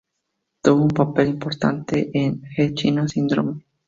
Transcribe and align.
Tuvo 0.63 0.81
un 0.81 0.87
papel 0.87 1.27
importante 1.27 2.09
en 2.15 2.41
"The 2.57 2.73
China 2.73 3.07
Syndrome". 3.07 3.61